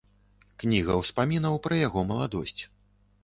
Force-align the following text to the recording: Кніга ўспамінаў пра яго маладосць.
Кніга 0.63 0.95
ўспамінаў 1.01 1.59
пра 1.65 1.77
яго 1.87 2.05
маладосць. 2.13 2.61